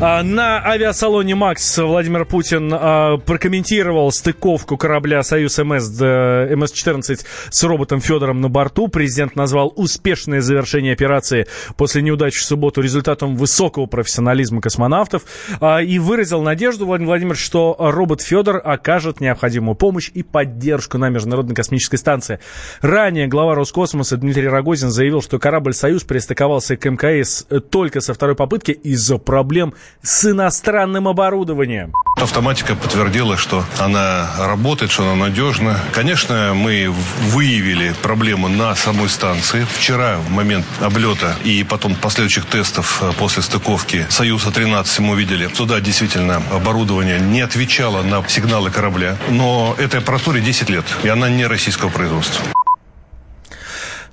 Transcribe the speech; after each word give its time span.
А, 0.00 0.22
на 0.22 0.64
авиасалоне 0.64 1.34
«Макс» 1.34 1.76
Владимир 1.76 2.24
Путин 2.24 2.72
а, 2.72 3.16
прокомментировал 3.16 4.12
стыковку 4.12 4.76
корабля 4.76 5.24
«Союз 5.24 5.58
МС» 5.58 5.90
МС-14 5.90 7.26
с 7.50 7.64
роботом 7.64 8.00
Федором 8.00 8.40
на 8.40 8.48
борту. 8.48 8.86
Президент 8.86 9.34
назвал 9.34 9.72
успешное 9.74 10.40
завершение 10.40 10.92
операции 10.92 11.48
после 11.76 12.02
неудачи 12.02 12.38
в 12.38 12.44
субботу 12.44 12.80
результатом 12.80 13.34
высокого 13.34 13.86
профессионализма 13.86 14.60
космонавтов 14.60 15.22
а, 15.60 15.82
и 15.82 15.98
выразил 15.98 16.42
надежду, 16.42 16.86
Владимир 16.86 17.08
Владимирович, 17.08 17.44
что 17.44 17.74
робот 17.76 18.22
Федор 18.22 18.62
окажет 18.64 19.20
необходимую 19.20 19.74
помощь 19.74 20.12
и 20.14 20.22
поддержку 20.22 20.98
на 20.98 21.08
Международной 21.08 21.56
космической 21.56 21.96
станции. 21.96 22.38
Ранее 22.82 23.26
глава 23.26 23.56
Роскосмоса 23.56 24.16
Дмитрий 24.16 24.46
Рогозин 24.46 24.90
заявил, 24.90 25.22
что 25.22 25.40
корабль 25.40 25.74
«Союз» 25.74 26.04
пристыковался 26.04 26.76
к 26.76 26.88
МКС 26.88 27.46
только 27.68 28.00
со 28.00 28.14
второй 28.14 28.36
попытки 28.36 28.70
из-за 28.70 29.18
проблем 29.18 29.74
с 30.02 30.24
иностранным 30.24 31.08
оборудованием. 31.08 31.92
Автоматика 32.16 32.74
подтвердила, 32.74 33.36
что 33.36 33.64
она 33.78 34.28
работает, 34.38 34.90
что 34.90 35.04
она 35.04 35.14
надежна. 35.14 35.78
Конечно, 35.92 36.52
мы 36.54 36.92
выявили 37.30 37.94
проблему 38.02 38.48
на 38.48 38.74
самой 38.74 39.08
станции. 39.08 39.66
Вчера, 39.76 40.16
в 40.18 40.30
момент 40.30 40.66
облета 40.80 41.36
и 41.44 41.62
потом 41.62 41.94
последующих 41.94 42.46
тестов 42.46 43.02
э, 43.02 43.12
после 43.18 43.42
стыковки 43.42 44.06
«Союза-13» 44.08 45.00
мы 45.00 45.12
увидели, 45.12 45.46
туда 45.46 45.80
действительно 45.80 46.42
оборудование 46.50 47.20
не 47.20 47.40
отвечало 47.40 48.02
на 48.02 48.26
сигналы 48.28 48.70
корабля. 48.70 49.16
Но 49.28 49.76
этой 49.78 50.00
аппаратуре 50.00 50.40
10 50.40 50.70
лет, 50.70 50.84
и 51.04 51.08
она 51.08 51.28
не 51.28 51.46
российского 51.46 51.88
производства. 51.90 52.44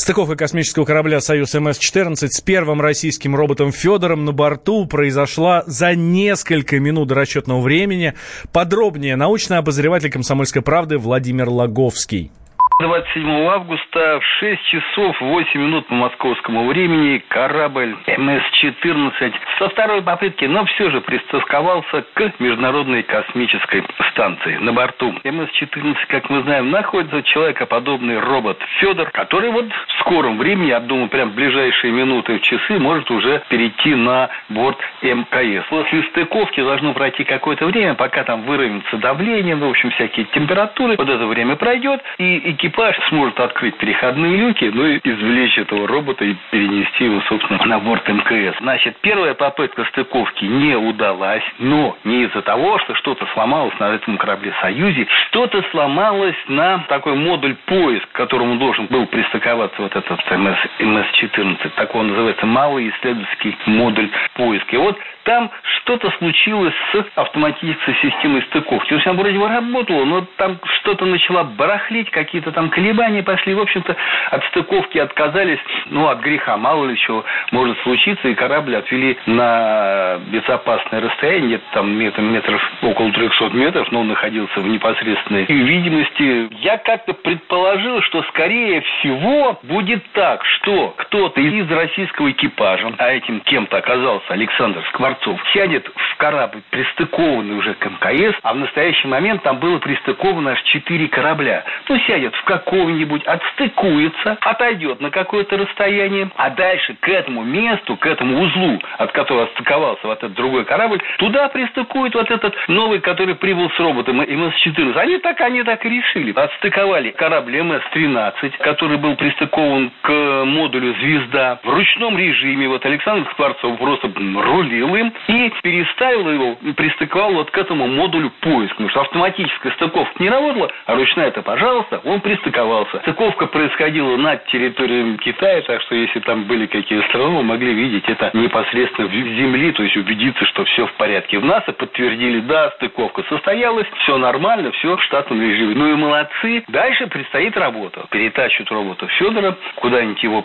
Стыковка 0.00 0.34
космического 0.34 0.86
корабля 0.86 1.20
«Союз 1.20 1.54
МС-14» 1.54 2.28
с 2.30 2.40
первым 2.40 2.80
российским 2.80 3.36
роботом 3.36 3.70
Федором 3.70 4.24
на 4.24 4.32
борту 4.32 4.86
произошла 4.86 5.62
за 5.66 5.94
несколько 5.94 6.80
минут 6.80 7.08
до 7.08 7.16
расчетного 7.16 7.60
времени. 7.60 8.14
Подробнее 8.50 9.16
научный 9.16 9.58
обозреватель 9.58 10.10
«Комсомольской 10.10 10.62
правды» 10.62 10.96
Владимир 10.96 11.50
Логовский. 11.50 12.32
27 12.80 13.46
августа 13.46 14.20
в 14.20 14.24
6 14.40 14.62
часов 14.64 15.20
8 15.20 15.60
минут 15.60 15.86
по 15.86 15.94
московскому 15.94 16.66
времени 16.66 17.22
корабль 17.28 17.94
МС-14 18.06 19.34
со 19.58 19.68
второй 19.68 20.00
попытки, 20.00 20.46
но 20.46 20.64
все 20.64 20.90
же 20.90 21.02
пристыковался 21.02 22.06
к 22.14 22.32
Международной 22.38 23.02
космической 23.02 23.84
станции. 24.12 24.56
На 24.56 24.72
борту 24.72 25.14
МС-14, 25.24 25.96
как 26.08 26.30
мы 26.30 26.42
знаем, 26.42 26.70
находится 26.70 27.22
человекоподобный 27.22 28.18
робот 28.18 28.58
Федор, 28.78 29.10
который 29.10 29.50
вот 29.50 29.66
в 29.66 30.00
скором 30.00 30.38
времени, 30.38 30.68
я 30.68 30.80
думаю, 30.80 31.10
прям 31.10 31.32
в 31.32 31.34
ближайшие 31.34 31.92
минуты, 31.92 32.38
часы, 32.38 32.78
может 32.78 33.10
уже 33.10 33.42
перейти 33.50 33.94
на 33.94 34.30
борт 34.48 34.78
МКС. 35.02 35.66
После 35.68 36.02
стыковки 36.04 36.60
должно 36.62 36.94
пройти 36.94 37.24
какое-то 37.24 37.66
время, 37.66 37.94
пока 37.94 38.24
там 38.24 38.42
выровняется 38.42 38.96
давление, 38.96 39.54
в 39.54 39.68
общем, 39.68 39.90
всякие 39.90 40.24
температуры. 40.32 40.96
Вот 40.96 41.08
это 41.10 41.26
время 41.26 41.56
пройдет, 41.56 42.02
и 42.16 42.52
экипаж 42.52 42.69
экипаж 42.70 42.96
сможет 43.08 43.38
открыть 43.40 43.76
переходные 43.76 44.36
люки, 44.36 44.70
ну 44.72 44.86
и 44.86 45.00
извлечь 45.02 45.58
этого 45.58 45.88
робота 45.88 46.24
и 46.24 46.34
перенести 46.50 47.04
его, 47.04 47.20
собственно, 47.28 47.64
на 47.66 47.78
борт 47.80 48.08
МКС. 48.08 48.58
Значит, 48.60 48.96
первая 49.00 49.34
попытка 49.34 49.84
стыковки 49.86 50.44
не 50.44 50.76
удалась, 50.76 51.42
но 51.58 51.96
не 52.04 52.24
из-за 52.24 52.42
того, 52.42 52.78
что 52.78 52.94
что-то 52.94 53.26
сломалось 53.34 53.78
на 53.78 53.94
этом 53.94 54.16
корабле 54.18 54.52
«Союзе», 54.60 55.06
что-то 55.28 55.62
сломалось 55.70 56.36
на 56.48 56.84
такой 56.88 57.14
модуль 57.14 57.56
поиск, 57.66 58.08
к 58.12 58.16
которому 58.16 58.56
должен 58.56 58.86
был 58.86 59.06
пристыковаться 59.06 59.82
вот 59.82 59.94
этот 59.94 60.20
МС, 60.30 60.58
МС-14. 60.78 61.70
Так 61.76 61.94
он 61.94 62.08
называется 62.08 62.46
малый 62.46 62.90
исследовательский 62.90 63.56
модуль 63.66 64.10
поиска. 64.34 64.76
И 64.76 64.78
вот 64.78 64.98
там 65.24 65.50
что-то 65.82 66.10
случилось 66.18 66.74
с 66.92 67.04
автоматической 67.16 67.94
системой 68.02 68.42
стыковки. 68.42 68.88
То 68.88 68.94
есть 68.96 69.06
она 69.06 69.20
вроде 69.20 69.38
бы 69.38 69.48
работала, 69.48 70.04
но 70.04 70.26
там 70.36 70.58
что-то 70.80 71.04
начала 71.04 71.44
барахлить, 71.44 72.10
какие-то 72.10 72.52
там 72.52 72.70
колебания 72.70 73.22
пошли. 73.22 73.54
В 73.54 73.60
общем-то, 73.60 73.96
от 74.30 74.44
стыковки 74.46 74.98
отказались, 74.98 75.58
ну, 75.86 76.08
от 76.08 76.20
греха, 76.20 76.56
мало 76.56 76.86
ли 76.86 76.96
чего 76.96 77.24
может 77.52 77.78
случиться, 77.82 78.28
и 78.28 78.34
корабль 78.34 78.76
отвели 78.76 79.18
на 79.26 80.18
безопасное 80.28 81.00
расстояние, 81.00 81.60
там 81.72 81.90
метр, 81.92 82.20
метров, 82.20 82.62
около 82.82 83.12
300 83.12 83.50
метров, 83.50 83.92
но 83.92 84.00
он 84.00 84.08
находился 84.08 84.60
в 84.60 84.66
непосредственной 84.66 85.44
видимости. 85.44 86.48
Я 86.62 86.78
как-то 86.78 87.12
предположил, 87.12 88.02
что, 88.02 88.22
скорее 88.24 88.80
всего, 88.80 89.58
будет 89.62 90.02
так, 90.12 90.44
что 90.44 90.94
кто-то 90.96 91.40
из 91.40 91.70
российского 91.70 92.30
экипажа, 92.30 92.92
а 92.98 93.12
этим 93.12 93.40
кем-то 93.40 93.78
оказался 93.78 94.32
Александр 94.32 94.82
Скворцов 94.88 95.40
сядет 95.52 95.90
в 95.94 96.16
корабль, 96.16 96.62
пристыкованный 96.70 97.56
уже 97.56 97.74
к 97.74 97.86
МКС, 97.86 98.38
а 98.42 98.54
в 98.54 98.56
настоящий 98.56 99.08
момент 99.08 99.42
там 99.42 99.58
было 99.58 99.78
пристыковано 99.78 100.52
аж 100.52 100.62
четыре 100.70 101.08
корабля. 101.08 101.64
Ну, 101.88 101.98
сядет 102.06 102.34
в 102.34 102.44
какого-нибудь, 102.44 103.24
отстыкуется, 103.24 104.38
отойдет 104.40 105.00
на 105.00 105.10
какое-то 105.10 105.56
расстояние, 105.56 106.30
а 106.36 106.50
дальше 106.50 106.96
к 107.00 107.08
этому 107.08 107.42
месту, 107.42 107.96
к 107.96 108.06
этому 108.06 108.40
узлу, 108.40 108.80
от 108.98 109.12
которого 109.12 109.44
отстыковался 109.44 110.06
вот 110.06 110.18
этот 110.18 110.34
другой 110.34 110.64
корабль, 110.64 111.00
туда 111.18 111.48
пристыкует 111.48 112.14
вот 112.14 112.30
этот 112.30 112.54
новый, 112.68 113.00
который 113.00 113.34
прибыл 113.34 113.70
с 113.70 113.78
роботом 113.78 114.20
МС-14. 114.20 114.96
Они 114.96 115.18
так, 115.18 115.40
они 115.40 115.62
так 115.62 115.84
и 115.84 115.88
решили. 115.88 116.32
Отстыковали 116.32 117.10
корабль 117.10 117.60
МС-13, 117.60 118.58
который 118.58 118.98
был 118.98 119.16
пристыкован 119.16 119.90
к 120.02 120.44
модулю 120.44 120.94
«Звезда». 121.00 121.60
В 121.62 121.68
ручном 121.68 122.16
режиме 122.16 122.68
вот 122.68 122.84
Александр 122.86 123.28
Скворцов 123.32 123.78
просто 123.78 124.10
рулил 124.16 124.94
им 124.94 125.12
и 125.28 125.52
переставил 125.62 126.30
его 126.30 126.56
пристыковал 126.76 127.32
вот 127.32 127.50
к 127.50 127.58
этому 127.58 127.86
модулю 127.86 128.30
поиск. 128.40 128.72
Потому 128.72 128.90
что 128.90 129.00
автоматическая 129.00 129.72
стыковка 129.72 130.22
не 130.22 130.28
работала, 130.28 130.59
а 130.86 130.94
ручная 130.94 131.28
это, 131.28 131.42
пожалуйста, 131.42 132.00
он 132.04 132.20
пристыковался. 132.20 133.00
Стыковка 133.00 133.46
происходила 133.46 134.16
над 134.16 134.44
территорией 134.46 135.16
Китая, 135.18 135.62
так 135.62 135.80
что 135.82 135.94
если 135.94 136.20
там 136.20 136.44
были 136.44 136.66
какие-то 136.66 137.06
страны, 137.08 137.42
могли 137.42 137.72
видеть 137.72 138.08
это 138.08 138.30
непосредственно 138.34 139.08
в 139.08 139.12
земли, 139.12 139.72
то 139.72 139.82
есть 139.82 139.96
убедиться, 139.96 140.44
что 140.46 140.64
все 140.64 140.86
в 140.86 140.92
порядке. 140.94 141.38
В 141.38 141.44
НАСА 141.44 141.72
подтвердили, 141.72 142.40
да, 142.40 142.70
стыковка 142.76 143.22
состоялась, 143.28 143.86
все 144.02 144.16
нормально, 144.18 144.72
все 144.72 144.96
в 144.96 145.02
штатном 145.04 145.40
режиме. 145.40 145.74
Ну 145.74 145.92
и 145.92 145.94
молодцы. 145.94 146.64
Дальше 146.68 147.06
предстоит 147.06 147.56
работа. 147.56 148.06
Перетащат 148.10 148.70
робота 148.70 149.06
Федора, 149.06 149.56
куда-нибудь 149.76 150.22
его 150.22 150.44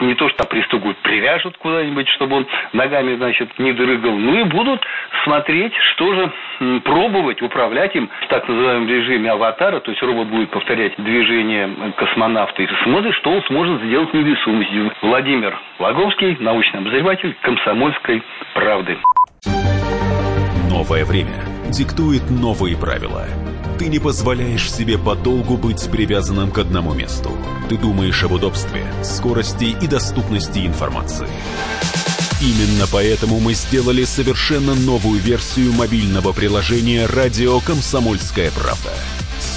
не 0.00 0.14
то 0.14 0.28
что 0.28 0.44
пристыгуют, 0.44 0.96
привяжут 0.98 1.56
куда-нибудь, 1.58 2.08
чтобы 2.08 2.36
он 2.36 2.46
ногами, 2.72 3.16
значит, 3.16 3.58
не 3.58 3.72
дрыгал. 3.72 4.16
Ну 4.16 4.40
и 4.40 4.44
будут 4.44 4.84
смотреть, 5.24 5.74
что 5.92 6.14
же 6.14 6.32
пробовать 6.84 7.42
управлять 7.42 7.94
им 7.94 8.08
в 8.22 8.26
так 8.28 8.48
называемом 8.48 8.88
режиме 8.88 9.30
аватара, 9.48 9.80
то 9.80 9.90
есть 9.90 10.02
робот 10.02 10.28
будет 10.28 10.50
повторять 10.50 10.92
движение 10.98 11.92
космонавта 11.96 12.62
и 12.62 12.66
смотрит, 12.84 13.14
что 13.14 13.30
он 13.30 13.42
сможет 13.48 13.82
сделать 13.82 14.12
невесомостью. 14.12 14.92
Владимир 15.02 15.58
Лаговский, 15.78 16.36
научный 16.40 16.80
обозреватель 16.80 17.36
комсомольской 17.42 18.22
правды. 18.54 18.98
Новое 20.70 21.04
время 21.04 21.44
диктует 21.70 22.30
новые 22.30 22.76
правила. 22.76 23.24
Ты 23.78 23.88
не 23.88 23.98
позволяешь 23.98 24.70
себе 24.70 24.98
подолгу 24.98 25.56
быть 25.56 25.88
привязанным 25.90 26.50
к 26.50 26.58
одному 26.58 26.94
месту. 26.94 27.30
Ты 27.68 27.78
думаешь 27.78 28.22
об 28.24 28.32
удобстве, 28.32 28.82
скорости 29.02 29.76
и 29.80 29.86
доступности 29.86 30.66
информации. 30.66 31.28
Именно 32.40 32.86
поэтому 32.92 33.40
мы 33.40 33.54
сделали 33.54 34.04
совершенно 34.04 34.74
новую 34.74 35.20
версию 35.20 35.72
мобильного 35.72 36.32
приложения 36.32 37.06
«Радио 37.06 37.60
Комсомольская 37.60 38.50
правда». 38.50 38.90